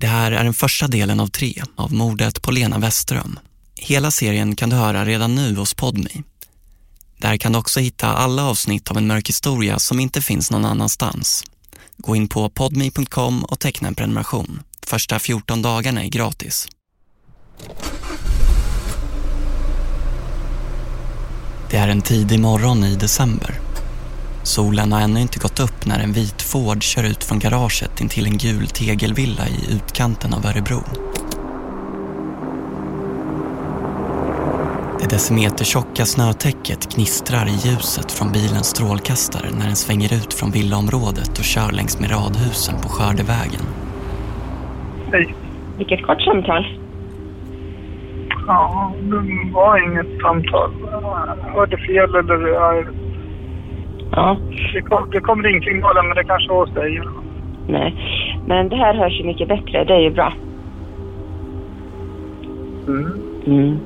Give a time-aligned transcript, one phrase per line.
[0.00, 3.38] Det här är den första delen av tre av mordet på Lena Westström.
[3.76, 6.22] Hela serien kan du höra redan nu hos Podmi.
[7.18, 10.64] Där kan du också hitta alla avsnitt av En mörk historia som inte finns någon
[10.64, 11.44] annanstans.
[11.96, 14.62] Gå in på podmi.com och teckna en prenumeration.
[14.86, 16.68] Första 14 dagarna är gratis.
[21.70, 23.69] Det är en tidig morgon i december.
[24.42, 28.08] Solen har ännu inte gått upp när en vit Ford kör ut från garaget in
[28.08, 30.82] till en gul tegelvilla i utkanten av Örebro.
[35.00, 41.38] Det decimetertjocka snötäcket knistrar i ljuset från bilens strålkastare när den svänger ut från villaområdet
[41.38, 43.64] och kör längs med radhusen på Skördevägen.
[45.12, 45.34] Hej.
[45.78, 46.64] Vilket kort samtal.
[48.46, 50.70] Ja, det var inget samtal.
[50.90, 53.09] Jag hörde fel eller...
[54.12, 54.36] ja,
[54.74, 57.00] Det kom, det kom ringsignalen men det kanske var hos dig.
[57.68, 57.94] nej.
[58.46, 59.84] Men det här hörs ju mycket bättre.
[59.84, 60.32] Det är ju bra.
[62.88, 63.12] Mm.
[63.46, 63.78] Mm.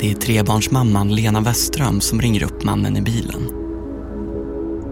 [0.00, 3.42] Det är trebarnsmamman Lena Westström som ringer upp mannen i bilen.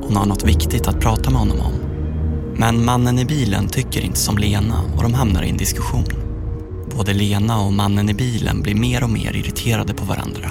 [0.03, 1.73] Hon har något viktigt att prata med honom om.
[2.59, 6.05] Men mannen i bilen tycker inte som Lena och de hamnar i en diskussion.
[6.97, 10.49] Både Lena och mannen i bilen blir mer och mer irriterade på varandra.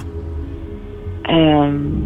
[1.28, 2.04] Ehm,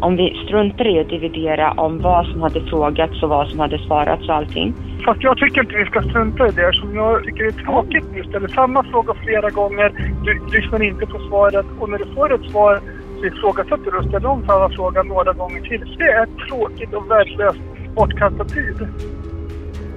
[0.00, 3.78] om vi struntar i att dividera om vad som hade frågats och vad som hade
[3.78, 4.74] svarats och allting.
[5.04, 8.04] Fast jag tycker inte vi ska strunta i det som jag tycker är tråkigt.
[8.14, 9.88] Du ställer samma fråga flera gånger,
[10.24, 12.80] du lyssnar inte på svaret och när du får ett svar
[13.20, 15.96] så ifrågasätter du och ställer om samma fråga några gånger till.
[15.98, 17.60] Det är tråkigt och värdelöst
[17.94, 18.88] bortkastad tid.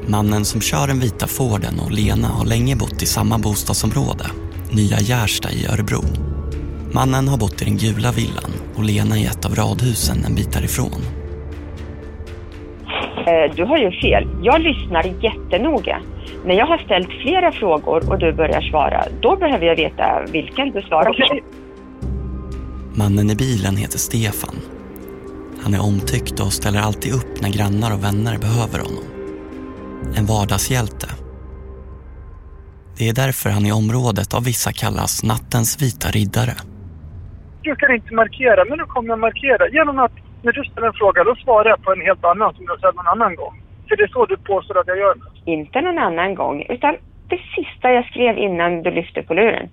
[0.07, 4.25] Mannen som kör den vita Forden och Lena har länge bott i samma bostadsområde,
[4.71, 6.01] Nya Gärsta i Örebro.
[6.93, 10.53] Mannen har bott i den gula villan och Lena i ett av radhusen en bit
[10.53, 11.01] därifrån.
[13.27, 14.27] Eh, du har ju fel.
[14.41, 16.01] Jag lyssnar jättenoga.
[16.45, 20.71] När jag har ställt flera frågor och du börjar svara, då behöver jag veta vilken
[20.71, 21.39] du svarar på.
[22.93, 24.55] Mannen i bilen heter Stefan.
[25.63, 29.03] Han är omtyckt och ställer alltid upp när grannar och vänner behöver honom.
[30.15, 31.07] En vardagshjälte.
[32.97, 36.55] Det är därför han i området av vissa kallas nattens vita riddare.
[37.61, 39.69] Jag brukar inte markera, men nu kommer jag markera.
[39.69, 40.11] Genom att
[40.41, 42.77] när du ställer en fråga, då svarar jag på en helt annan som du har
[42.77, 43.61] ställt någon annan gång.
[43.87, 45.53] För det är så du påstår att jag gör nu.
[45.53, 46.97] Inte någon annan gång, utan
[47.27, 49.69] det sista jag skrev innan du lyfte på luren.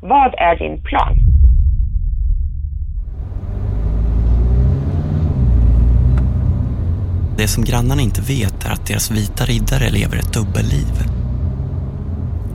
[0.00, 1.14] Vad är din plan?
[7.36, 10.94] Det som grannarna inte vet är att deras vita riddare lever ett dubbelliv.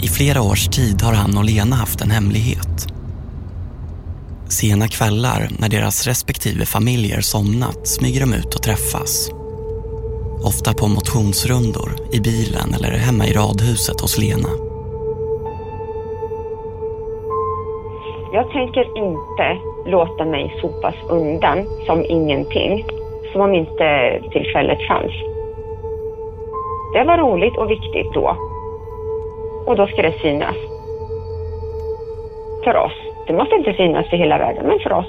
[0.02, 2.93] I flera års tid har han och Lena haft en hemlighet.
[4.54, 9.32] Sena kvällar, när deras respektive familjer somnat, smyger de ut och träffas.
[10.44, 14.50] Ofta på motionsrundor, i bilen eller hemma i radhuset hos Lena.
[18.34, 19.48] Jag tänker inte
[19.86, 22.86] låta mig sopas undan som ingenting,
[23.32, 23.88] som om inte
[24.32, 25.14] tillfället fanns.
[26.94, 28.38] Det var roligt och viktigt då.
[29.68, 30.58] Och då ska det synas.
[32.64, 33.03] För oss.
[33.28, 35.06] Det måste inte synas för hela världen, men för oss.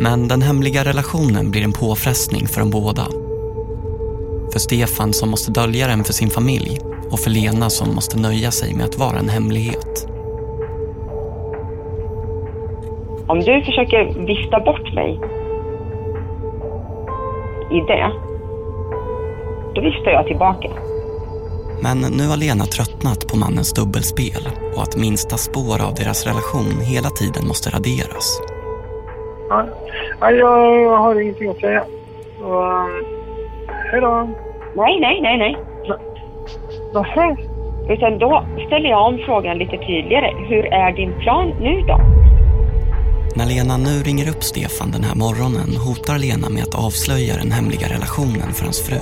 [0.00, 3.06] Men den hemliga relationen blir en påfrestning för de båda.
[4.52, 6.78] För Stefan som måste dölja den för sin familj
[7.10, 10.08] och för Lena som måste nöja sig med att vara en hemlighet.
[13.26, 15.20] Om du försöker vifta bort mig
[17.70, 18.12] i det,
[19.74, 20.68] då viftar jag tillbaka.
[21.82, 26.80] Men nu har Lena tröttnat på mannens dubbelspel och att minsta spår av deras relation
[26.80, 28.40] hela tiden måste raderas.
[29.48, 29.66] Ja,
[30.20, 31.84] ja, jag har ingenting att säga.
[32.42, 33.04] Um,
[33.90, 34.28] hej då.
[34.76, 35.56] Nej, nej, nej, nej.
[36.94, 37.36] Nähä?
[37.88, 40.30] Utan då ställer jag om frågan lite tydligare.
[40.48, 42.00] Hur är din plan nu då?
[43.36, 47.52] När Lena nu ringer upp Stefan den här morgonen hotar Lena med att avslöja den
[47.52, 49.00] hemliga relationen för hans fru.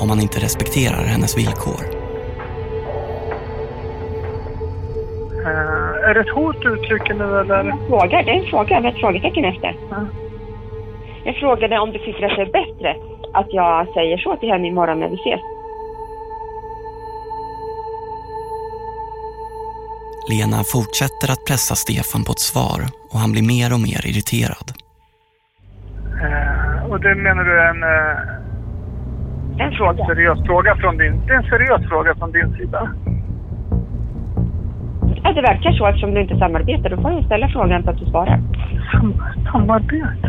[0.00, 2.01] Om han inte respekterar hennes villkor.
[6.12, 7.62] Är det ett hot du uttrycker nu eller?
[7.88, 9.76] Fråga, det är en fråga med ett frågetecken efter.
[9.90, 10.06] Ja.
[11.24, 12.96] Jag frågade om du tycker att det är bättre
[13.32, 15.40] att jag säger så till henne imorgon när vi ses.
[20.30, 22.80] Lena fortsätter att pressa Stefan på ett svar
[23.12, 24.68] och han blir mer och mer irriterad.
[26.24, 30.06] Eh, och det menar du är en eh, En fråga.
[30.06, 31.14] seriös fråga från din...
[31.26, 32.80] Det är en seriös fråga från din sida.
[35.24, 36.90] Ja, det verkar så eftersom du inte samarbetar.
[36.90, 38.40] Då får jag ställa frågan så att du svarar.
[38.92, 39.14] Sam,
[39.52, 40.28] samarbete?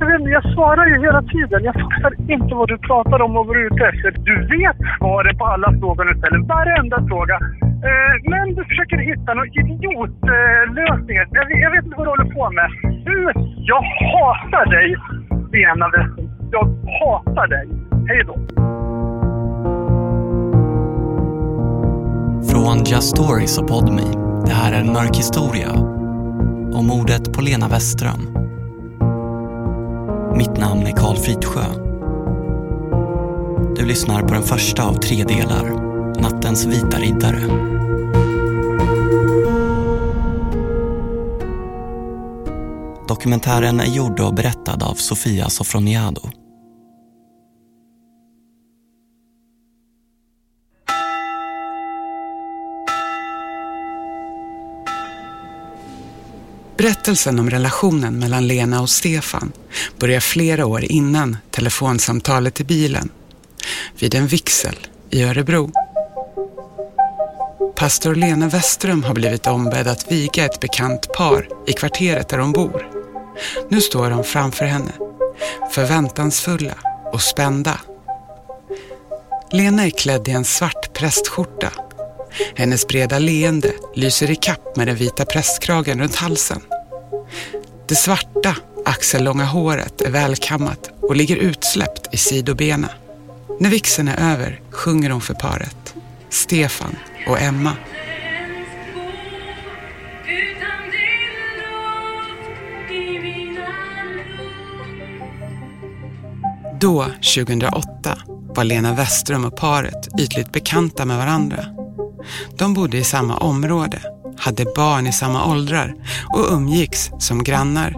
[0.00, 1.64] Jag, jag svarar ju hela tiden.
[1.64, 4.10] Jag fattar inte vad du pratar om och vad du är ute efter.
[4.10, 6.38] Du vet svaren på alla frågor du ställer.
[6.38, 7.36] Varenda fråga.
[7.88, 11.16] Eh, men du försöker hitta någon idiotlösning.
[11.16, 12.68] Eh, jag, jag vet inte vad du håller på med.
[13.04, 13.82] Du, jag
[14.12, 14.96] hatar dig,
[15.52, 16.30] Lena Westin.
[16.52, 16.66] Jag
[17.00, 17.66] hatar dig.
[18.08, 18.71] Hej då.
[22.62, 24.02] Från Just Stories och Podme.
[24.46, 25.72] Det här är en mörk historia
[26.72, 28.20] om mordet på Lena Westström.
[30.36, 31.64] Mitt namn är Karl Fridsjö.
[33.76, 35.64] Du lyssnar på den första av tre delar,
[36.20, 37.42] Nattens vita riddare.
[43.08, 46.41] Dokumentären är gjord och berättad av Sofia Sofroniado.
[56.82, 59.52] Berättelsen om relationen mellan Lena och Stefan
[59.98, 63.10] börjar flera år innan telefonsamtalet i bilen.
[63.98, 64.76] Vid en vixel
[65.10, 65.70] i Örebro.
[67.76, 72.52] Pastor Lena Westrum har blivit ombedd att viga ett bekant par i kvarteret där de
[72.52, 72.90] bor.
[73.68, 74.92] Nu står de framför henne,
[75.70, 76.74] förväntansfulla
[77.12, 77.80] och spända.
[79.50, 81.72] Lena är klädd i en svart prästskjorta.
[82.54, 86.60] Hennes breda leende lyser i kapp med den vita prästkragen runt halsen.
[87.88, 92.88] Det svarta, axellånga håret är välkammat och ligger utsläppt i sidobena.
[93.60, 95.94] När vixen är över sjunger hon för paret,
[96.30, 96.96] Stefan
[97.26, 97.76] och Emma.
[106.80, 108.18] Då, 2008,
[108.54, 111.81] var Lena Westström och paret ytligt bekanta med varandra.
[112.58, 114.02] De bodde i samma område,
[114.38, 115.94] hade barn i samma åldrar
[116.34, 117.94] och umgicks som grannar.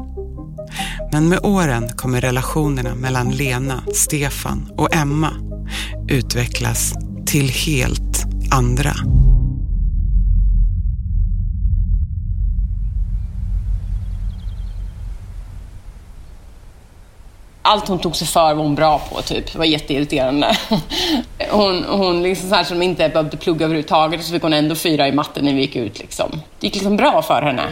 [1.12, 5.30] Men med åren kommer relationerna mellan Lena, Stefan och Emma
[6.08, 6.94] utvecklas
[7.26, 8.94] till helt andra.
[17.64, 19.52] Allt hon tog sig för var hon bra på, typ.
[19.52, 20.56] Det var jätteirriterande.
[21.50, 25.08] Hon, hon liksom så här som inte behövde plugga överhuvudtaget, så fick hon ändå fyra
[25.08, 25.98] i matten när vi gick ut.
[25.98, 26.30] Liksom.
[26.60, 27.62] Det gick liksom bra för henne.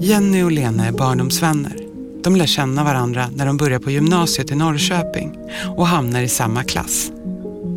[0.00, 1.76] Jenny och Lena är barndomsvänner.
[2.22, 5.38] De lär känna varandra när de börjar på gymnasiet i Norrköping
[5.76, 7.10] och hamnar i samma klass.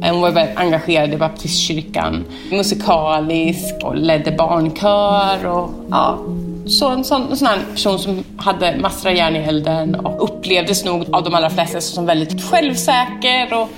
[0.10, 5.46] Hon var väldigt engagerad i baptistkyrkan, musikalisk och ledde barnkör.
[5.46, 6.20] Och, ja,
[6.66, 10.24] så en sån, en sån här person som hade massor av järn i elden och
[10.24, 13.70] upplevdes nog av de allra flesta som väldigt självsäker och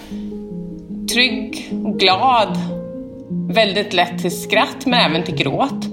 [1.13, 2.59] trygg och glad.
[3.50, 5.85] Väldigt lätt till skratt men även till gråt.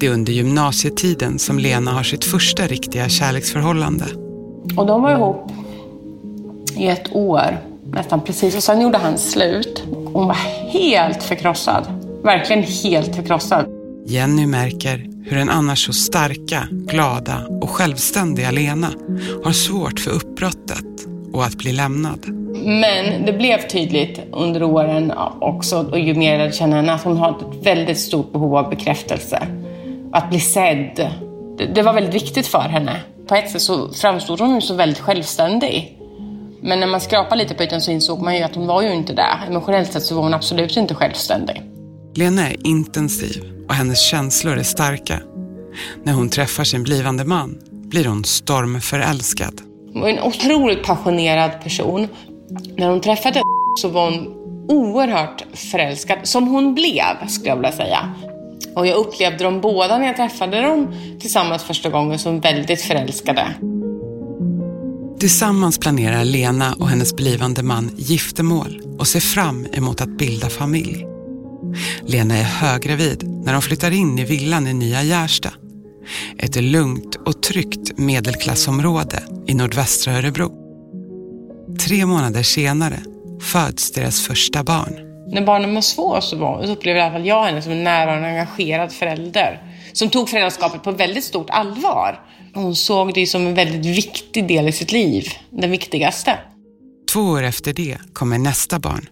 [0.00, 4.04] Det är under gymnasietiden som Lena har sitt första riktiga kärleksförhållande.
[4.76, 5.50] Och de var ihop
[6.76, 7.58] i ett år,
[7.92, 8.56] nästan precis.
[8.56, 9.84] Och sen gjorde han slut.
[10.12, 10.36] Hon var
[10.72, 11.84] helt förkrossad.
[12.22, 13.66] Verkligen helt förkrossad.
[14.06, 18.88] Jenny märker hur den annars så starka, glada och självständiga Lena
[19.44, 22.26] har svårt för uppbrottet och att bli lämnad.
[22.64, 27.02] Men det blev tydligt under åren också, och ju mer jag lärde känna henne, att
[27.02, 29.46] hon har ett väldigt stort behov av bekräftelse.
[30.12, 31.10] Att bli sedd.
[31.74, 32.96] Det var väldigt viktigt för henne.
[33.26, 35.98] På ett sätt så framstod hon ju så väldigt självständig.
[36.62, 38.92] Men när man skrapade lite på ytan så insåg man ju att hon var ju
[38.92, 39.38] inte det.
[39.48, 41.62] Emotionellt sett så var hon absolut inte självständig.
[42.14, 45.20] Lena är intensiv och hennes känslor är starka.
[46.04, 49.60] När hon träffar sin blivande man blir hon stormförälskad.
[49.92, 52.08] Hon var en otroligt passionerad person.
[52.76, 53.42] När hon träffade
[53.78, 54.26] så var hon
[54.68, 58.14] oerhört förälskad, som hon blev skulle jag vilja säga.
[58.74, 63.54] Och jag upplevde dem båda när jag träffade dem tillsammans första gången som väldigt förälskade.
[65.18, 71.09] Tillsammans planerar Lena och hennes blivande man giftermål och ser fram emot att bilda familj.
[72.06, 75.50] Lena är höggravid när de flyttar in i villan i Nya Gärsta.
[76.38, 80.52] Ett lugnt och tryggt medelklassområde i nordvästra Örebro.
[81.86, 83.00] Tre månader senare
[83.42, 85.10] föds deras första barn.
[85.32, 87.84] När barnen var små så, var, så upplevde i alla fall jag henne som en
[87.84, 89.62] nära och engagerad förälder.
[89.92, 92.20] Som tog föräldraskapet på väldigt stort allvar.
[92.54, 95.24] Hon såg det som en väldigt viktig del i sitt liv.
[95.50, 96.38] Den viktigaste.
[97.12, 99.08] Två år efter det kommer nästa barn.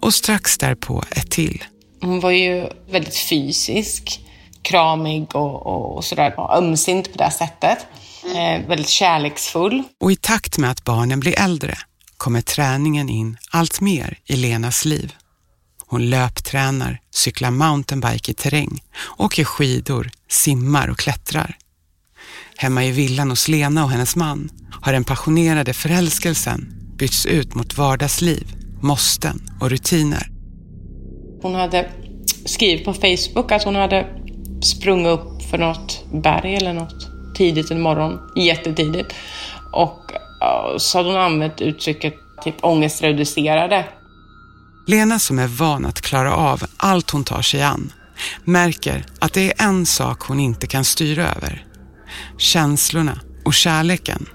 [0.00, 1.64] Och strax därpå ett till.
[2.04, 4.20] Hon var ju väldigt fysisk,
[4.62, 7.78] kramig och, och sådär ömsint på det sättet.
[8.24, 9.82] Eh, väldigt kärleksfull.
[10.00, 11.78] Och i takt med att barnen blir äldre
[12.16, 15.14] kommer träningen in allt mer i Lenas liv.
[15.86, 18.82] Hon löptränar, cyklar mountainbike i terräng,
[19.16, 21.56] åker skidor, simmar och klättrar.
[22.56, 27.78] Hemma i villan hos Lena och hennes man har den passionerade förälskelsen bytts ut mot
[27.78, 30.33] vardagsliv, måsten och rutiner.
[31.44, 31.90] Hon hade
[32.44, 34.06] skrivit på Facebook att hon hade
[34.62, 39.14] sprungit upp för något berg eller något tidigt en morgon, jättetidigt.
[39.72, 40.00] Och
[40.78, 43.84] så hade hon använt uttrycket typ ångestreducerade.
[44.86, 47.92] Lena som är van att klara av allt hon tar sig an
[48.44, 51.66] märker att det är en sak hon inte kan styra över.
[52.38, 54.26] Känslorna och kärleken.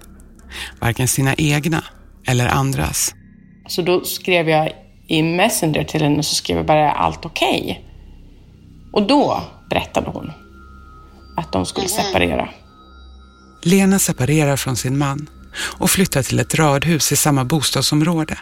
[0.79, 1.83] Varken sina egna
[2.27, 3.13] eller andras.
[3.67, 4.71] Så då skrev jag
[5.09, 7.61] i Messenger till henne så skrev jag bara allt okej.
[7.61, 7.75] Okay?
[8.93, 10.31] Och då berättade hon
[11.37, 12.49] att de skulle separera.
[13.63, 15.29] Lena separerar från sin man
[15.79, 18.37] och flyttar till ett radhus i samma bostadsområde.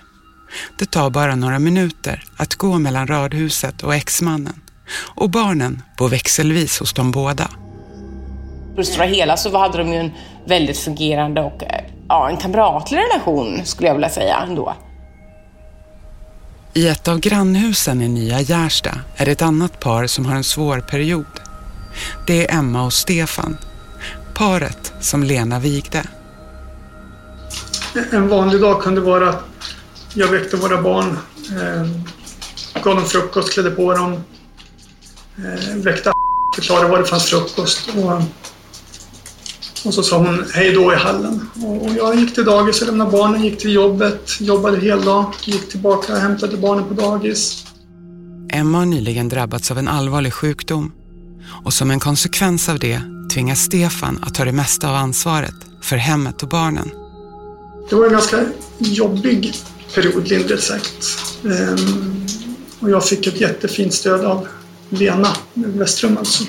[0.79, 4.61] Det tar bara några minuter att gå mellan radhuset och exmannen
[5.15, 7.47] och barnen bor växelvis hos de båda.
[8.75, 10.11] På det stora hela så hade de ju en
[10.45, 11.63] väldigt fungerande och
[12.07, 14.75] ja, en kamratlig relation skulle jag vilja säga ändå.
[16.77, 20.43] I ett av grannhusen i Nya Gärsta är det ett annat par som har en
[20.43, 21.25] svår period.
[22.27, 23.57] Det är Emma och Stefan,
[24.33, 26.03] paret som Lena vigde.
[28.11, 29.43] En vanlig dag kunde vara att
[30.13, 31.17] jag väckte våra barn,
[31.51, 31.87] eh,
[32.83, 34.13] gav dem frukost, klädde på dem,
[35.37, 36.11] eh, väckte
[36.55, 37.89] förklarade var det fanns frukost.
[37.95, 38.21] Och,
[39.85, 41.49] och så sa hon hej då i hallen.
[41.63, 46.13] Och jag gick till dagis och lämnade barnen, gick till jobbet, jobbade heldag, gick tillbaka
[46.13, 47.65] och hämtade barnen på dagis.
[48.49, 50.91] Emma har nyligen drabbats av en allvarlig sjukdom
[51.63, 53.01] och som en konsekvens av det
[53.33, 56.89] tvingas Stefan att ta det mesta av ansvaret för hemmet och barnen.
[57.89, 58.45] Det var en ganska
[58.77, 59.53] jobbig
[59.95, 61.05] period, lindrigt sagt.
[61.43, 62.25] Ehm,
[62.79, 64.47] och jag fick ett jättefint stöd av
[64.89, 66.43] Lena Westrum alltså.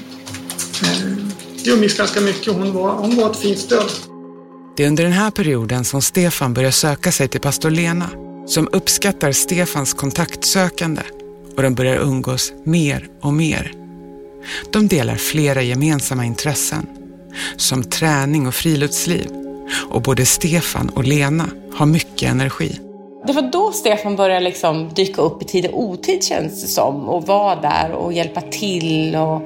[1.68, 2.52] Det umgicks ganska mycket.
[2.52, 3.90] Hon var, hon var ett fint stöd.
[4.76, 8.10] Det är under den här perioden som Stefan börjar söka sig till pastor Lena
[8.46, 11.02] som uppskattar Stefans kontaktsökande
[11.56, 13.72] och de börjar umgås mer och mer.
[14.72, 16.86] De delar flera gemensamma intressen
[17.56, 19.28] som träning och friluftsliv
[19.90, 22.78] och både Stefan och Lena har mycket energi.
[23.26, 27.08] Det var då Stefan började liksom dyka upp i tid och otid känns det som
[27.08, 29.42] och vara där och hjälpa till och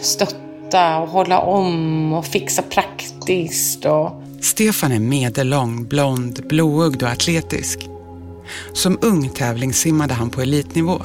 [0.00, 0.36] stötta
[0.78, 3.84] och hålla om och fixa praktiskt.
[3.84, 4.22] Och...
[4.40, 7.88] Stefan är medellång, blond, blåögd och atletisk.
[8.72, 11.02] Som ung tävlingssimmade han på elitnivå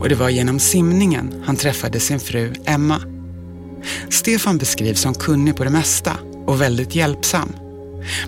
[0.00, 3.00] och det var genom simningen han träffade sin fru Emma.
[4.10, 6.12] Stefan beskrivs som kunnig på det mesta
[6.46, 7.52] och väldigt hjälpsam.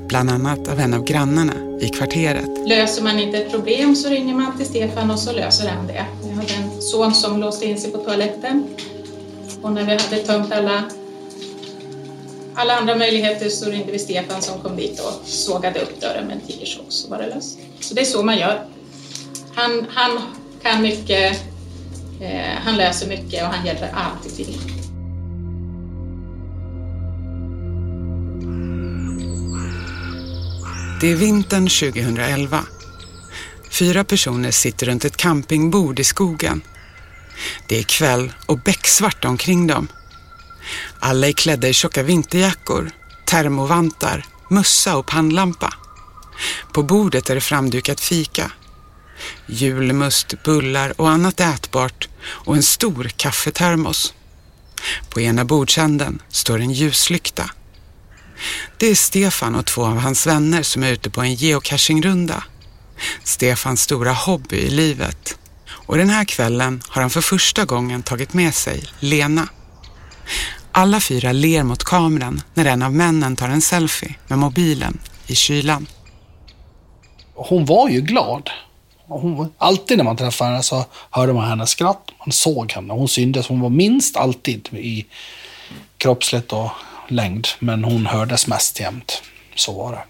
[0.09, 2.69] Bland annat av en av grannarna i kvarteret.
[2.69, 6.07] Löser man inte ett problem så ringer man till Stefan och så löser han det.
[6.29, 8.65] Jag hade en son som låste in sig på toaletten
[9.63, 10.85] och när vi hade tömt alla,
[12.55, 16.37] alla andra möjligheter så ringde vi Stefan som kom dit och sågade upp dörren med
[16.37, 17.59] en tigersåg så var det löst.
[17.81, 18.67] Så det är så man gör.
[19.55, 20.19] Han, han
[20.63, 21.43] kan mycket,
[22.21, 24.59] eh, han löser mycket och han hjälper alltid till.
[31.01, 32.65] Det är vintern 2011.
[33.71, 36.63] Fyra personer sitter runt ett campingbord i skogen.
[37.67, 39.89] Det är kväll och becksvart omkring dem.
[41.01, 42.91] Alla är klädda i tjocka vinterjackor,
[43.27, 45.75] termovantar, mössa och pannlampa.
[46.73, 48.53] På bordet är det framdukat fika.
[49.47, 54.15] Julmust, bullar och annat ätbart och en stor kaffetermos.
[55.11, 57.51] På ena bordsänden står en ljuslykta.
[58.77, 62.45] Det är Stefan och två av hans vänner som är ute på en geocachingrunda.
[63.25, 65.38] Stefans stora hobby i livet.
[65.89, 69.49] Och den här kvällen har han för första gången tagit med sig Lena.
[70.73, 75.35] Alla fyra ler mot kameran när en av männen tar en selfie med mobilen i
[75.35, 75.87] kylan.
[77.35, 78.51] Hon var ju glad.
[79.07, 82.11] Hon, alltid när man träffade henne så hörde man hennes skratt.
[82.19, 82.95] Man såg henne.
[82.95, 83.49] Hon syntes.
[83.49, 85.07] Hon var minst alltid i
[85.99, 86.71] kroppsligt och
[87.09, 89.23] längd, men hon hördes mest jämt.
[89.55, 90.05] Så var det.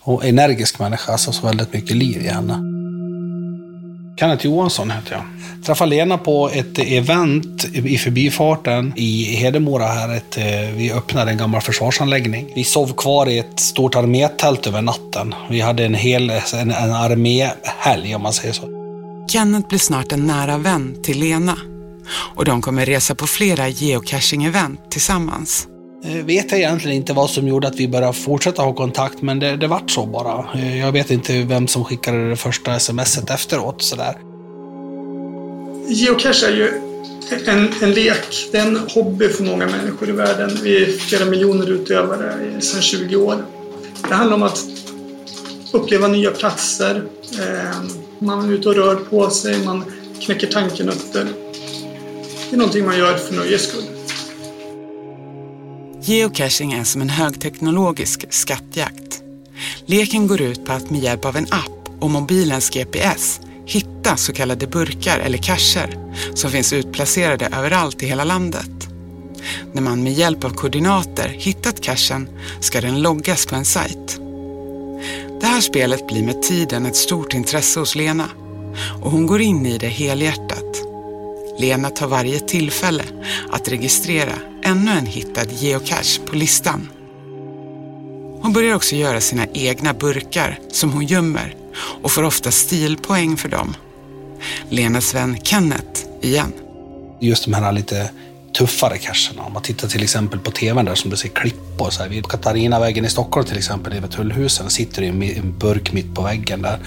[0.00, 2.75] Och energisk människa, alltså så väldigt mycket liv i henne.
[4.18, 5.22] Kenneth Johansson heter jag.
[5.64, 10.14] Träffade Lena på ett event i förbifarten i Hedemora här.
[10.16, 10.44] Ett, eh,
[10.76, 12.52] vi öppnade en gammal försvarsanläggning.
[12.54, 15.34] Vi sov kvar i ett stort armétält över natten.
[15.50, 18.62] Vi hade en hel en, en arméhelg om man säger så.
[19.28, 21.58] Kenneth blir snart en nära vän till Lena.
[22.34, 25.68] Och de kommer resa på flera geocaching-event tillsammans.
[26.06, 29.38] Eh, vet jag egentligen inte vad som gjorde att vi började fortsätta ha kontakt, men
[29.38, 30.46] det, det vart så bara.
[30.54, 33.82] Eh, jag vet inte vem som skickade det första smset efteråt.
[33.82, 34.16] Sådär.
[35.88, 36.82] Geocache är ju
[37.46, 40.58] En, en lek, det är en hobby för många människor i världen.
[40.62, 43.36] Vi är flera miljoner utövare sedan 20 år.
[44.08, 44.64] Det handlar om att
[45.72, 47.02] uppleva nya platser.
[47.38, 47.80] Eh,
[48.18, 49.84] man är ute och rör på sig, man
[50.20, 51.26] knäcker tankenötter.
[52.50, 53.95] Det är någonting man gör för nöjes skull.
[56.08, 59.22] Geocaching är som en högteknologisk skattjakt.
[59.86, 64.32] Leken går ut på att med hjälp av en app och mobilens GPS hitta så
[64.32, 65.98] kallade burkar eller cacher
[66.34, 68.88] som finns utplacerade överallt i hela landet.
[69.72, 72.28] När man med hjälp av koordinater hittat cachen
[72.60, 74.20] ska den loggas på en sajt.
[75.40, 78.28] Det här spelet blir med tiden ett stort intresse hos Lena
[79.02, 80.82] och hon går in i det helhjärtat.
[81.58, 83.04] Lena tar varje tillfälle
[83.50, 86.88] att registrera ännu en hittad geocache på listan.
[88.42, 91.54] Hon börjar också göra sina egna burkar som hon gömmer
[92.02, 93.74] och får ofta stilpoäng för dem.
[94.70, 96.52] Lenas vän Kenneth igen.
[97.20, 98.10] Just de här lite
[98.58, 99.42] tuffare cacherna.
[99.42, 101.90] Om man tittar till exempel på tvn där som du ser klippor.
[101.90, 106.14] Så här, vid Katarinavägen i Stockholm till exempel, vid Tullhusen, sitter det en burk mitt
[106.14, 106.78] på väggen där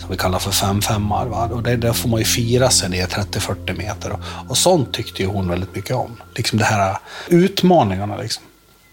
[0.00, 1.50] som vi kallar för 5-5 va?
[1.52, 4.12] Och det, där får man ju fira sig ner 30-40 meter.
[4.12, 6.20] Och, och sånt tyckte ju hon väldigt mycket om.
[6.34, 6.96] Liksom de här äh,
[7.28, 8.42] utmaningarna liksom.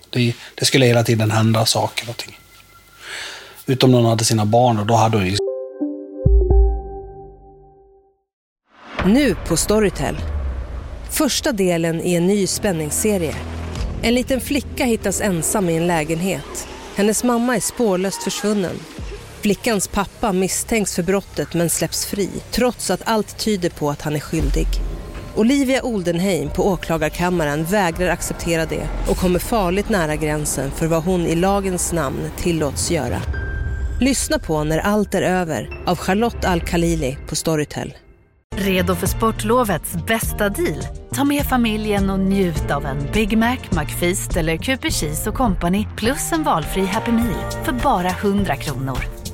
[0.10, 2.06] Det, det skulle hela tiden hända saker.
[2.06, 2.40] Någonting.
[3.66, 5.38] Utom när hon hade sina barn och då hade hon ju...
[9.06, 10.18] Nu på Storytel.
[11.12, 13.36] Första delen i en ny spänningsserie.
[14.02, 16.68] En liten flicka hittas ensam i en lägenhet.
[16.96, 18.80] Hennes mamma är spårlöst försvunnen.
[19.42, 24.16] Flickans pappa misstänks för brottet men släpps fri trots att allt tyder på att han
[24.16, 24.68] är skyldig.
[25.36, 31.22] Olivia Oldenheim på åklagarkammaren vägrar acceptera det och kommer farligt nära gränsen för vad hon
[31.22, 33.22] i lagens namn tillåts göra.
[34.02, 37.94] Lyssna på När allt är över av Charlotte Al-Khalili på Storytel.
[38.56, 40.84] Redo för sportlovets bästa deal?
[41.14, 45.88] Ta med familjen och njut av en Big Mac, McFeast eller Cooper Cheese och Company
[45.98, 49.17] plus en valfri Happy Meal för bara 100 kronor.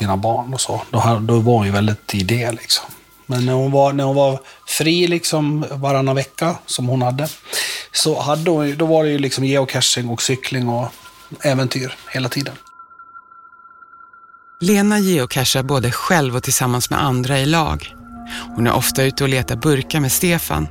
[0.00, 2.84] Sina barn och så, då, då var hon ju väldigt i det liksom.
[3.26, 7.28] Men när hon var, när hon var fri liksom varannan vecka, som hon hade,
[7.92, 10.88] så hade hon, då var det ju liksom geocaching och cykling och
[11.40, 12.54] äventyr hela tiden.
[14.60, 17.94] Lena geocachar både själv och tillsammans med andra i lag.
[18.54, 20.68] Hon är ofta ute och letar burkar med Stefan.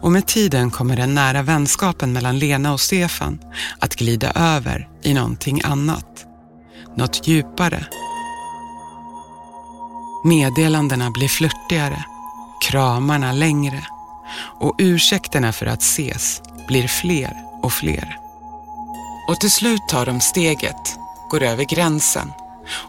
[0.00, 3.38] Och med tiden kommer den nära vänskapen mellan Lena och Stefan
[3.78, 6.26] att glida över i någonting annat.
[6.96, 7.86] Något djupare.
[10.28, 12.04] Meddelandena blir flörtigare,
[12.68, 13.86] kramarna längre
[14.60, 18.16] och ursäkterna för att ses blir fler och fler.
[19.28, 20.98] Och till slut tar de steget,
[21.30, 22.32] går över gränsen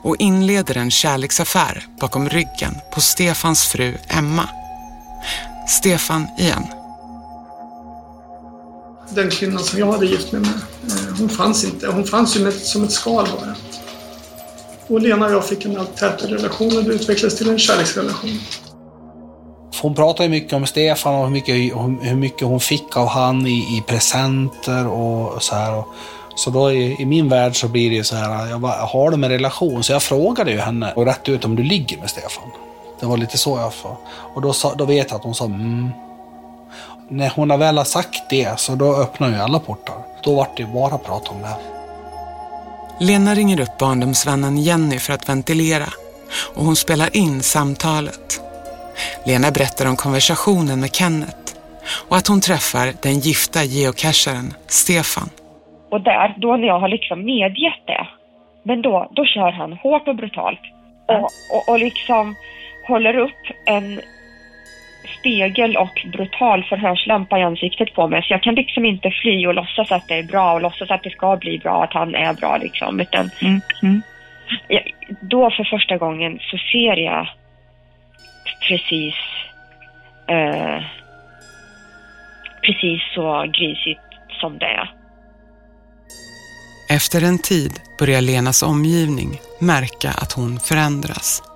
[0.04, 4.50] och inleder en kärleksaffär bakom ryggen på Stefans fru Emma.
[5.68, 6.64] Stefan igen.
[9.10, 11.88] Den kvinnan som jag hade gift mig med, eh, hon fanns inte.
[11.88, 13.56] Hon fanns ju som ett skal bara.
[14.90, 18.40] Och Lena och jag fick en allt tätare relation och det utvecklades till en kärleksrelation.
[19.82, 21.56] Hon pratar ju mycket om Stefan och hur mycket,
[22.02, 25.84] hur mycket hon fick av han i, i presenter och så här.
[26.36, 29.12] Så då i, i, min värld så blir det ju så här, jag bara, har
[29.12, 29.84] de en relation?
[29.84, 32.50] Så jag frågade ju henne och rätt ut om du ligger med Stefan.
[33.00, 33.98] Det var lite så jag sa.
[34.36, 35.90] Och då, sa, då vet jag att hon sa mm.
[37.10, 39.96] När hon har väl har sagt det så då öppnar ju alla portar.
[40.24, 41.79] Då vart det bara prat om det här.
[43.02, 45.90] Lena ringer upp barndomsvännen Jenny för att ventilera
[46.56, 48.42] och hon spelar in samtalet.
[49.26, 51.50] Lena berättar om konversationen med Kenneth
[52.10, 55.30] och att hon träffar den gifta geocacharen Stefan.
[55.92, 58.08] Och där, då när jag har liksom medgett det,
[58.64, 60.62] men då, då kör han hårt och brutalt.
[61.08, 62.36] Och, och, och liksom
[62.88, 64.02] håller upp en
[65.20, 68.24] spegel och brutal förhörslampa i ansiktet på mig.
[68.24, 71.04] Så jag kan liksom inte fly och låtsas att det är bra och låtsas att
[71.04, 73.00] det ska bli bra, att han är bra liksom.
[73.00, 73.62] Utan mm.
[73.84, 74.02] Mm.
[74.68, 74.92] Jag,
[75.22, 77.28] då för första gången så ser jag
[78.68, 79.16] precis
[80.28, 80.84] eh,
[82.62, 84.02] precis så grisigt
[84.42, 84.94] som det är.
[86.90, 91.49] Efter en tid börjar Lenas omgivning märka att hon förändras.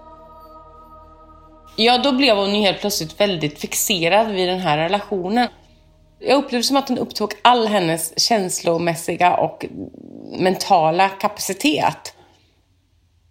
[1.76, 5.48] Ja, då blev hon ju helt plötsligt väldigt fixerad vid den här relationen.
[6.20, 9.66] Jag upplevde som att den upptog all hennes känslomässiga och
[10.40, 12.16] mentala kapacitet.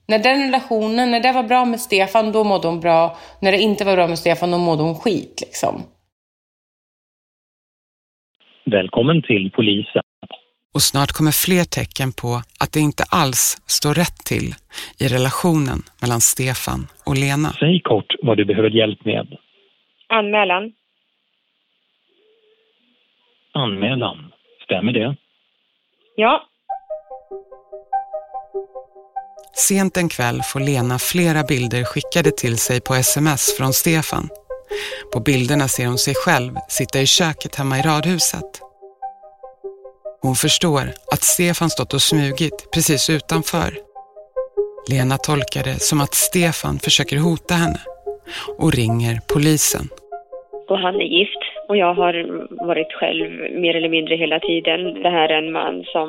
[0.09, 3.17] När den relationen, när det var bra med Stefan, då mådde hon bra.
[3.41, 5.83] När det inte var bra med Stefan, då mådde hon skit liksom.
[8.65, 10.03] Välkommen till polisen.
[10.75, 14.55] Och snart kommer fler tecken på att det inte alls står rätt till
[14.99, 17.53] i relationen mellan Stefan och Lena.
[17.53, 19.27] Säg kort vad du behöver hjälp med.
[20.09, 20.73] Anmälan.
[23.55, 24.33] Anmälan.
[24.65, 25.17] Stämmer det?
[26.17, 26.49] Ja.
[29.55, 34.29] Sent en kväll får Lena flera bilder skickade till sig på sms från Stefan.
[35.13, 38.72] På bilderna ser hon sig själv sitta i köket hemma i radhuset.
[40.25, 43.71] Hon förstår att Stefan stått och smugit precis utanför.
[44.93, 47.83] Lena tolkar det som att Stefan försöker hota henne
[48.63, 49.85] och ringer polisen.
[50.69, 52.15] Och han är gift och jag har
[52.67, 53.31] varit själv
[53.63, 55.03] mer eller mindre hela tiden.
[55.03, 56.09] Det här är en man som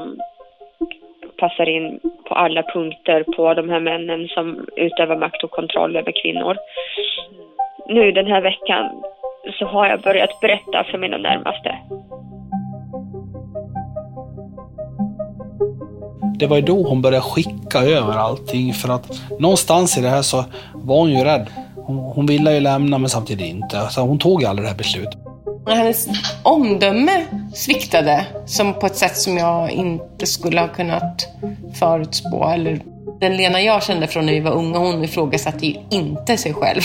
[1.37, 4.45] passar in på alla punkter på de här männen som
[4.75, 6.57] utövar makt och kontroll över kvinnor.
[7.87, 8.85] Nu den här veckan
[9.59, 11.71] så har jag börjat berätta för mina närmaste.
[16.43, 20.21] Det var ju då hon började skicka över allting för att någonstans i det här
[20.21, 21.47] så var hon ju rädd.
[21.75, 23.87] Hon, hon ville ju lämna men samtidigt inte.
[23.89, 25.17] Så hon tog ju aldrig det här beslutet.
[25.67, 26.07] Hennes
[26.43, 31.27] omdöme sviktade som på ett sätt som jag inte skulle ha kunnat
[31.73, 32.45] förutspå.
[32.45, 32.81] Eller
[33.19, 36.81] den Lena jag kände från när vi var unga, hon ifrågasatte ju inte sig själv.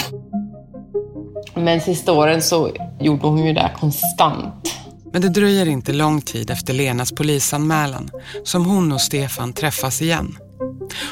[1.54, 4.77] Men sista åren så gjorde hon ju det konstant.
[5.12, 8.10] Men det dröjer inte lång tid efter Lenas polisanmälan
[8.44, 10.38] som hon och Stefan träffas igen.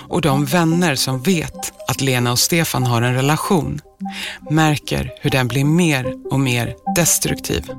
[0.08, 3.80] Och de vänner som vet att Lena och Stefan har en relation
[4.50, 7.70] märker hur den blir mer och mer destruktiv.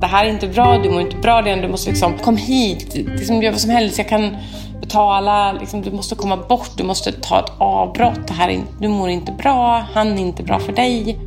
[0.00, 3.42] Det här är inte bra, du mår inte bra, du måste liksom, kom hit, liksom,
[3.42, 4.36] gör vad som helst, jag kan
[4.80, 8.88] betala, liksom, du måste komma bort, du måste ta ett avbrott, det här är, du
[8.88, 11.18] mår inte bra, han är inte bra för dig.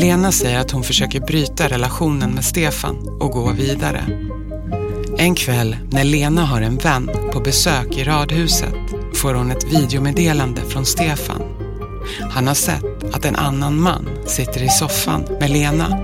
[0.00, 4.04] Lena säger att hon försöker bryta relationen med Stefan och gå vidare.
[5.18, 8.74] En kväll när Lena har en vän på besök i radhuset
[9.14, 11.42] får hon ett videomeddelande från Stefan.
[12.32, 16.00] Han har sett att en annan man sitter i soffan med Lena.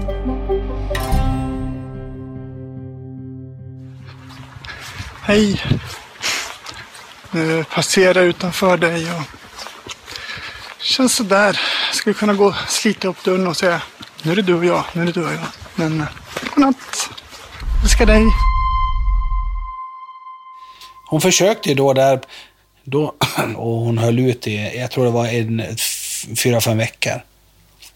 [5.23, 5.63] Hej.
[7.31, 9.46] Nu passerar utanför dig och
[10.87, 11.61] känns sådär.
[11.93, 13.83] Skulle kunna gå och slita upp dörren och säga
[14.23, 15.47] nu är det du och jag, nu är det du och jag.
[15.75, 16.07] Men eh,
[16.55, 17.11] godnatt.
[17.83, 18.23] Älskar dig.
[21.09, 22.21] Hon försökte ju då där,
[22.85, 23.15] då,
[23.57, 25.63] och hon höll ut i, jag tror det var en,
[26.37, 27.23] fyra, fem veckor.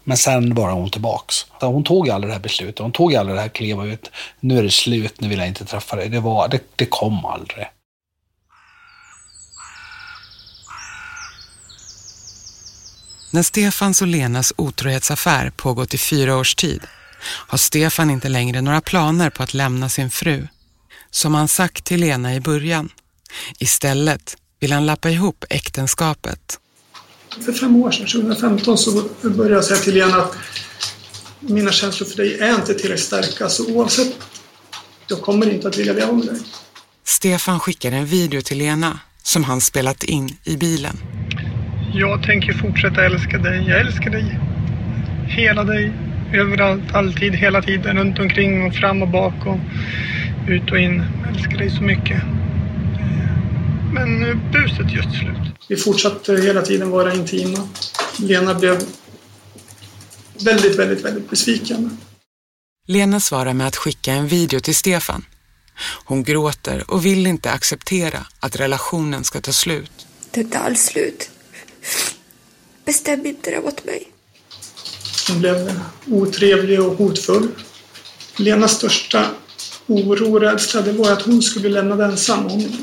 [0.03, 1.45] Men sen var hon tillbaks.
[1.59, 2.79] Hon tog aldrig det här beslutet.
[2.79, 4.11] Hon tog aldrig det här kliva ut.
[4.39, 6.09] Nu är det slut, nu vill jag inte träffa dig.
[6.09, 7.67] Det, var, det, det kom aldrig.
[13.33, 16.81] När Stefans och Lenas otrohetsaffär pågått i fyra års tid
[17.23, 20.47] har Stefan inte längre några planer på att lämna sin fru.
[21.11, 22.89] Som han sagt till Lena i början.
[23.59, 26.59] Istället vill han lappa ihop äktenskapet.
[27.45, 30.35] För fem år sedan, 2015, så började jag säga till Lena att
[31.39, 34.15] mina känslor för dig är inte tillräckligt starka, så oavsett,
[35.07, 36.39] jag kommer inte att vilja leva med dig.
[37.03, 40.97] Stefan skickar en video till Lena som han spelat in i bilen.
[41.93, 43.65] Jag tänker fortsätta älska dig.
[43.67, 44.39] Jag älskar dig.
[45.27, 45.93] Hela dig.
[46.33, 47.97] Överallt, alltid, hela tiden.
[47.97, 49.57] Runt omkring och fram och bak och
[50.47, 51.03] ut och in.
[51.23, 52.21] Jag älskar dig så mycket.
[53.93, 55.55] Men buset just slut.
[55.69, 57.67] Vi fortsatte hela tiden vara intima.
[58.19, 58.77] Lena blev
[60.45, 61.97] väldigt, väldigt, väldigt besviken.
[62.87, 65.25] Lena svarar med att skicka en video till Stefan.
[66.05, 70.07] Hon gråter och vill inte acceptera att relationen ska ta slut.
[70.31, 71.30] Det är inte alls slut.
[72.85, 74.07] Bestäm inte det åt mig.
[75.27, 77.47] Hon blev otrevlig och hotfull.
[78.37, 79.25] Lenas största
[79.87, 82.43] oro och rädsla det var att hon skulle bli lämnad ensam.
[82.43, 82.77] Hon,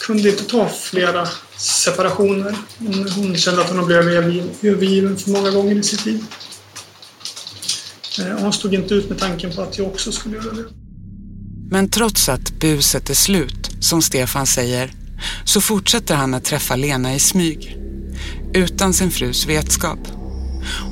[0.00, 2.56] kunde inte ta flera separationer.
[2.78, 6.24] Hon, hon kände att hon blev övergiven för många gånger i sitt liv.
[8.18, 10.64] Eh, hon stod inte ut med tanken på att jag också skulle göra det.
[11.70, 14.92] Men trots att buset är slut, som Stefan säger,
[15.44, 17.85] så fortsätter han att träffa Lena i smyg
[18.56, 19.98] utan sin frus vetskap.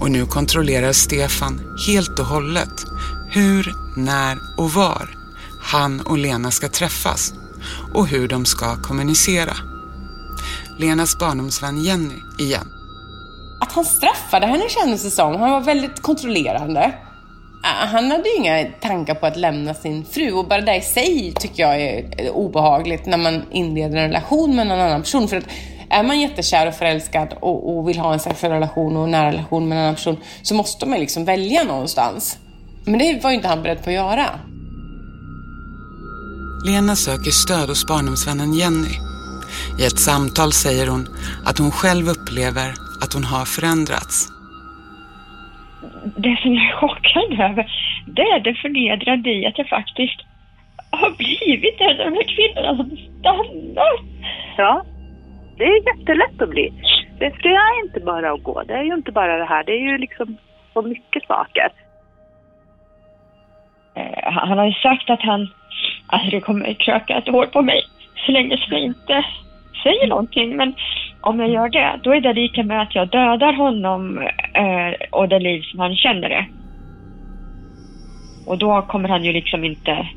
[0.00, 2.85] Och nu kontrollerar Stefan helt och hållet
[3.31, 5.24] hur, när och var
[5.64, 7.33] han och Lena ska träffas
[7.94, 9.53] och hur de ska kommunicera.
[10.79, 12.68] Lenas barndomsvän Jenny igen.
[13.61, 15.40] Att han straffade henne kändes det som.
[15.40, 16.81] Han var väldigt kontrollerande.
[17.64, 20.81] Äh, han hade ju inga tankar på att lämna sin fru och bara det i
[20.81, 25.29] sig tycker jag är obehagligt när man inleder en relation med en annan person.
[25.29, 25.46] För att
[25.95, 29.29] är man jättekär och förälskad och, och vill ha en sexuell relation och en nära
[29.33, 32.39] relation med en annan person så måste man liksom välja någonstans.
[32.87, 34.27] Men det var ju inte han beredd på att göra.
[36.67, 38.95] Lena söker stöd hos barndomsvännen Jenny.
[39.81, 41.09] I ett samtal säger hon
[41.45, 42.69] att hon själv upplever
[43.03, 44.29] att hon har förändrats.
[46.17, 47.65] Det som jag är chockad över,
[48.07, 50.21] det är det förnedrande i att jag faktiskt
[50.91, 53.95] har blivit en av de här kvinnorna som stannar.
[54.57, 54.85] Ja,
[55.57, 56.73] det är jättelätt att bli.
[57.19, 58.62] Det, det är inte bara att gå.
[58.62, 59.64] Det är ju inte bara det här.
[59.64, 60.37] Det är ju liksom
[60.73, 61.69] så mycket saker.
[63.95, 65.49] Eh, Han har ju sagt att han
[66.07, 67.83] aldrig kommer kröka ett hår på mig
[68.27, 69.25] så länge som jag inte
[69.83, 70.57] säger någonting.
[70.57, 70.75] Men
[71.21, 74.19] om jag gör det, då är det lika med att jag dödar honom
[74.55, 76.47] eh, och det liv som han känner det.
[78.47, 80.09] Och då kommer han ju liksom inte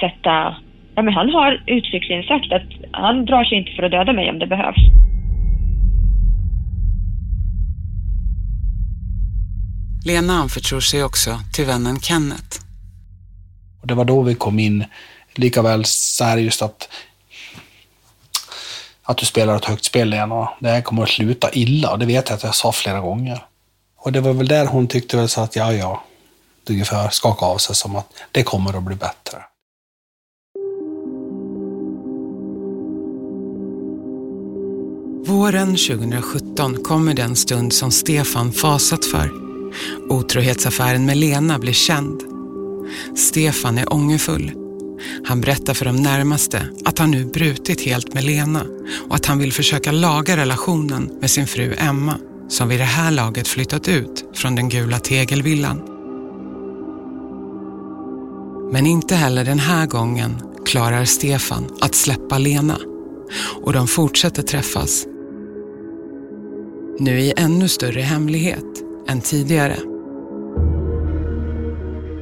[0.00, 0.56] sätta...
[0.96, 4.30] Ja, men han har uttryckligen sagt att han drar sig inte för att döda mig
[4.30, 4.82] om det behövs.
[10.06, 12.60] Lena anförtror sig också till vännen Kenneth.
[13.80, 14.84] Och det var då vi kom in,
[15.34, 16.88] lika väl så här just att
[19.02, 20.48] att du spelar ett högt spel Lena.
[20.58, 21.96] Det här kommer att sluta illa.
[21.96, 23.44] Det vet jag att jag sa flera gånger.
[23.96, 26.02] Och det var väl där hon tyckte väl så att ja, ja,
[26.68, 29.38] ungefär skaka av sig som att det kommer att bli bättre.
[35.26, 39.30] Våren 2017 kommer den stund som Stefan fasat för.
[40.08, 42.22] Otrohetsaffären med Lena blir känd.
[43.16, 44.52] Stefan är ångerfull.
[45.24, 48.62] Han berättar för de närmaste att han nu brutit helt med Lena
[49.08, 53.10] och att han vill försöka laga relationen med sin fru Emma som vid det här
[53.10, 55.82] laget flyttat ut från den gula tegelvillan.
[58.72, 60.36] Men inte heller den här gången
[60.66, 62.78] klarar Stefan att släppa Lena
[63.62, 65.06] och de fortsätter träffas.
[66.98, 68.64] Nu i ännu större hemlighet
[69.08, 69.76] än tidigare.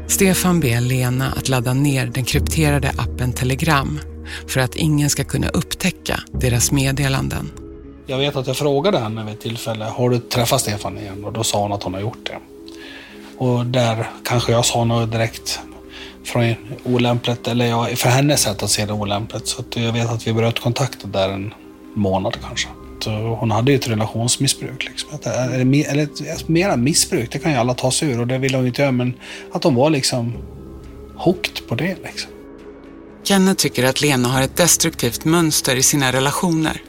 [0.07, 4.01] Stefan ber Lena att ladda ner den krypterade appen Telegram
[4.49, 7.51] för att ingen ska kunna upptäcka deras meddelanden.
[8.07, 11.25] Jag vet att jag frågade henne vid ett tillfälle, har du träffat Stefan igen?
[11.25, 12.39] Och då sa hon att hon har gjort det.
[13.39, 15.61] Och där kanske jag sa något direkt
[16.25, 19.47] från olämpligt, eller ja, för hennes sätt att se det olämpligt.
[19.47, 21.55] Så att jag vet att vi bröt kontakten där en
[21.95, 22.69] månad kanske.
[23.07, 24.85] Eh, hon hade ju ett relationsmissbruk.
[24.85, 25.11] Liksom.
[25.15, 28.55] Att, eller, eller mera missbruk, det kan ju alla ta sig ur och det vill
[28.55, 28.93] hon inte göra.
[28.93, 29.15] Men
[29.53, 30.33] att hon var liksom
[31.17, 31.97] hooked på det.
[32.03, 32.31] Liksom.
[33.25, 36.83] Kenneth tycker att Lena har ett destruktivt mönster i sina relationer.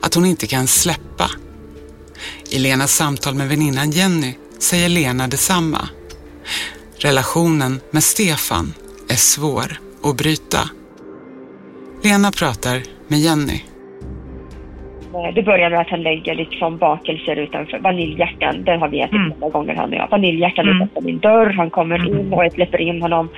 [0.00, 1.30] Att hon inte kan släppa.
[2.50, 5.88] I Lenas samtal med väninnan Jenny säger Lena detsamma.
[6.98, 8.74] Relationen med Stefan
[9.08, 10.70] är svår att bryta.
[12.02, 13.64] Lena pratar med Jenny.
[15.14, 19.14] Eh, Det börjar med att han lägger liksom bakelser utanför, vaniljhjärtan, det har vi ätit
[19.14, 19.32] Mm.
[19.40, 20.08] många gånger han och jag.
[20.10, 23.28] Vaniljhjärtan utanför min dörr, han kommer in och jag släpper in honom.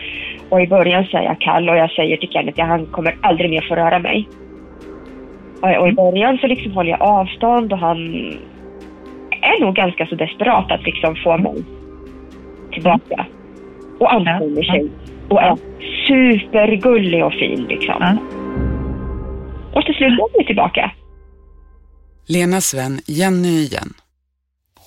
[0.48, 3.50] Och i början är jag kall och jag säger till Kenneth att han kommer aldrig
[3.50, 4.28] mer få röra mig.
[5.62, 7.98] Och, och i början så liksom håller jag avstånd och han
[9.42, 11.64] är nog ganska så desperat att liksom få mig
[12.72, 13.26] tillbaka.
[14.00, 14.88] Och anstränger sig.
[15.28, 15.56] Och är
[16.08, 18.18] supergullig och fin liksom.
[19.74, 20.90] Och till slut går vi tillbaka.
[22.28, 23.90] Lenas vän Jenny igen.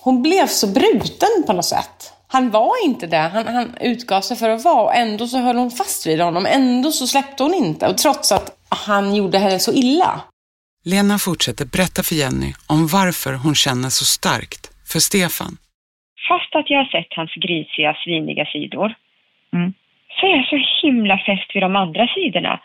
[0.04, 2.12] Hon blev så bruten på något sätt.
[2.28, 5.56] Han var inte det han, han utgav sig för att vara och ändå så höll
[5.56, 6.46] hon fast vid honom.
[6.46, 8.50] Ändå så släppte hon inte och trots att
[8.86, 10.20] han gjorde henne så illa.
[10.84, 15.52] Lena fortsätter berätta för Jenny om varför hon känner så starkt för Stefan.
[16.28, 18.88] Fast att jag har sett hans grisiga, sviniga sidor
[20.16, 22.60] så är jag så himla fäst vid de andra sidorna.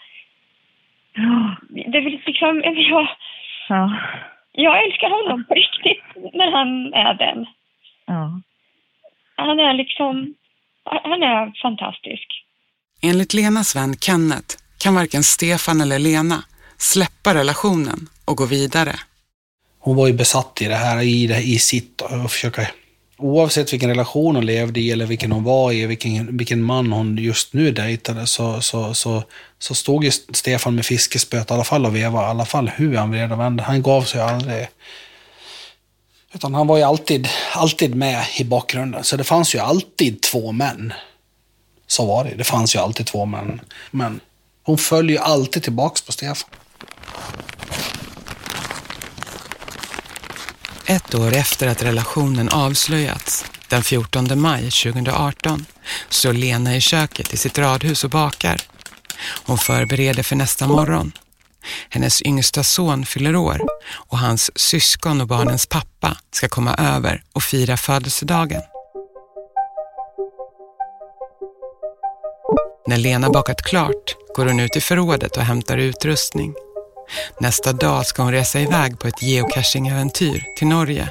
[1.69, 3.07] Det är väl liksom, jag,
[4.65, 7.45] jag älskar honom på riktigt när han är den.
[9.35, 10.33] Han är liksom,
[10.83, 12.27] han är fantastisk.
[13.01, 16.43] Enligt Lenas vän Kenneth kan varken Stefan eller Lena
[16.77, 18.95] släppa relationen och gå vidare.
[19.79, 22.61] Hon var ju besatt i det här, i, det, i sitt och försöka
[23.19, 27.17] Oavsett vilken relation hon levde i eller vilken hon var i, vilken, vilken man hon
[27.17, 29.23] just nu dejtade, så, så, så,
[29.59, 32.97] så stod ju Stefan med fiskespöet i alla fall och vevade, i alla fall hur
[32.97, 33.63] han vred och vände.
[33.63, 34.67] Han gav sig aldrig.
[36.33, 39.03] Utan han var ju alltid, alltid med i bakgrunden.
[39.03, 40.93] Så det fanns ju alltid två män.
[41.87, 42.35] Så var det.
[42.35, 43.61] Det fanns ju alltid två män.
[43.91, 44.19] Men
[44.63, 46.49] hon föll ju alltid tillbaks på Stefan.
[50.89, 55.65] Ett år efter att relationen avslöjats Den 14 maj 2018
[56.09, 58.61] står Lena i köket i sitt radhus och bakar.
[59.45, 61.11] Hon förbereder för nästa morgon.
[61.89, 67.43] Hennes yngsta son fyller år och hans syskon och barnens pappa ska komma över och
[67.43, 68.61] fira födelsedagen.
[72.87, 76.53] När Lena bakat klart går hon ut i förrådet och hämtar utrustning.
[77.39, 81.09] Nästa dag ska hon resa iväg på ett geocaching-äventyr till Norge.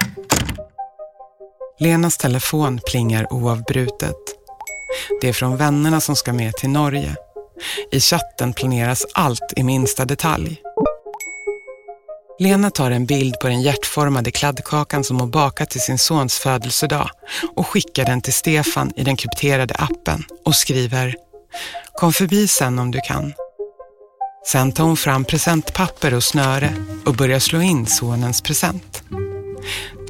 [1.78, 4.16] Lenas telefon plingar oavbrutet.
[5.20, 7.16] Det är från vännerna som ska med till Norge.
[7.92, 10.62] I chatten planeras allt i minsta detalj.
[12.38, 17.10] Lena tar en bild på den hjärtformade kladdkakan som hon bakat till sin sons födelsedag
[17.56, 21.14] och skickar den till Stefan i den krypterade appen och skriver
[21.94, 23.32] Kom förbi sen om du kan.
[24.46, 26.74] Sen tar hon fram presentpapper och snöre
[27.06, 29.02] och börjar slå in sonens present.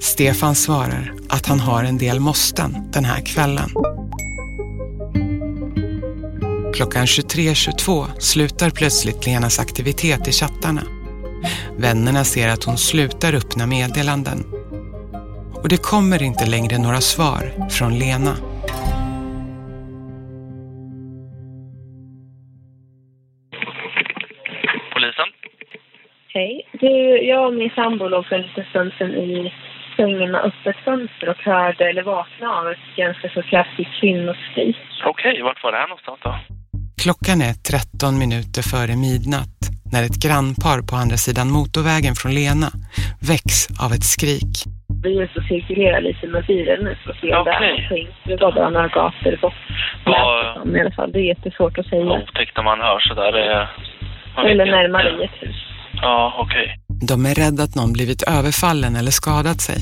[0.01, 3.71] Stefan svarar att han har en del måsten den här kvällen.
[6.75, 10.83] Klockan 23.22 slutar plötsligt Lenas aktivitet i chattarna.
[11.77, 14.45] Vännerna ser att hon slutar öppna meddelanden.
[15.55, 18.37] Och det kommer inte längre några svar från Lena.
[26.37, 26.55] Hej.
[26.81, 26.93] Du,
[27.33, 29.53] jag och min sambo låg för en liten stund sedan i
[29.97, 34.77] sängen med öppet fönster och hörde eller vaknade av ett ganska så kraftigt kvinnoskrik.
[35.05, 36.35] Okej, vart var det här någonstans då?
[37.03, 39.59] Klockan är 13 minuter före midnatt
[39.93, 42.69] när ett grannpar på andra sidan motorvägen från Lena
[43.31, 44.53] väcks av ett skrik.
[45.05, 47.61] Vi är ute och cirkulerar lite med bilen nu för att se om det är
[47.61, 48.07] någonting.
[48.29, 49.63] Det var bara några gator bort.
[50.05, 52.13] Vad I alla fall, det är jättesvårt att säga.
[52.23, 53.33] otäckt när man hör sådär.
[53.33, 55.66] Vet Eller närmare i ett hus.
[56.03, 56.79] Ja, okej.
[57.09, 59.77] De är rädda att någon blivit överfallen eller skadat sig.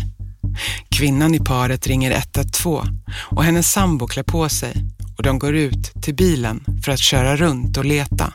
[0.99, 2.85] Kvinnan i paret ringer 112
[3.37, 4.73] och hennes sambo klär på sig
[5.17, 8.27] och de går ut till bilen för att köra runt och leta.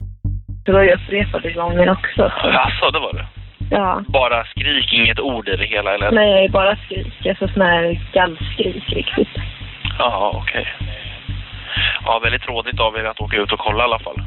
[0.65, 2.21] Det var ju upprepade gånger också.
[2.57, 3.27] Jaså, det var det?
[3.71, 4.03] Ja.
[4.07, 6.11] Bara skrik, inget ord i det hela eller?
[6.11, 7.25] Nej, bara skrik.
[7.25, 9.33] Alltså sån här gallskrik riktigt.
[9.99, 10.67] Ja, okej.
[12.05, 14.21] Ja, väldigt rådigt av er att åka ut och kolla i alla fall.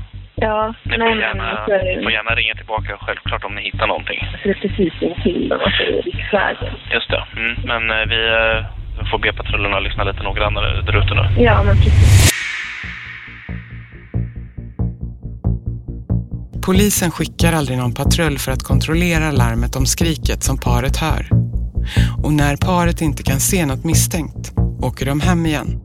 [0.46, 3.55] Ja, Ni nej får men gärna, alltså, är det- får gärna ringa tillbaka självklart om
[3.55, 4.18] ni hittar någonting.
[4.22, 6.74] alltså, det är precis intill om man säger riksvägen.
[6.94, 7.22] Just det.
[7.40, 7.55] Mm.
[7.70, 8.59] Men eh, vi eh,
[9.11, 11.24] får be patrullerna lyssna lite noggrannare där ute nu.
[11.48, 12.33] Ja, men precis.
[16.66, 21.28] Polisen skickar aldrig någon patrull för att kontrollera larmet om skriket som paret hör.
[22.24, 24.52] Och när paret inte kan se något misstänkt
[24.83, 25.81] åker de hem igen.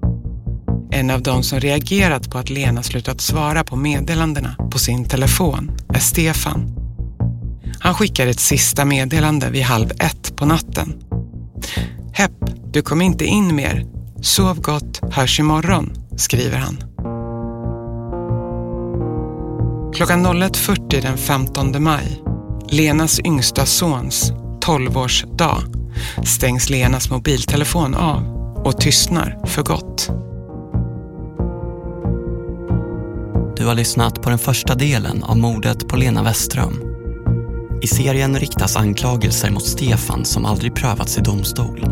[0.91, 5.71] En av de som reagerat på att Lena slutat svara på meddelandena på sin telefon
[5.93, 6.75] är Stefan.
[7.79, 10.93] Han skickar ett sista meddelande vid halv ett på natten.
[12.13, 12.31] Hepp,
[12.73, 13.85] du kom inte in mer.
[14.21, 16.77] Sov gott, hörs imorgon, skriver han.
[19.93, 22.23] Klockan 01.40 den 15 maj,
[22.69, 24.31] Lenas yngsta sons
[24.65, 25.57] 12-årsdag,
[26.25, 28.23] stängs Lenas mobiltelefon av
[28.65, 30.09] och tystnar för gott.
[33.57, 36.81] Du har lyssnat på den första delen av mordet på Lena Westström.
[37.81, 41.85] I serien riktas anklagelser mot Stefan som aldrig prövats i domstol.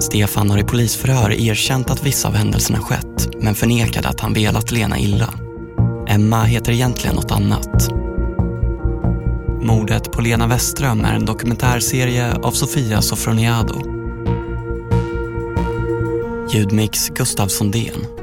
[0.00, 4.72] Stefan har i polisförhör erkänt att vissa av händelserna skett men förnekade att han velat
[4.72, 5.34] Lena illa.
[6.08, 7.90] Emma heter egentligen något annat.
[9.62, 13.82] Mordet på Lena Westström är en dokumentärserie av Sofia Sofroniado.
[16.52, 18.19] Ljudmix Gustav Sondén.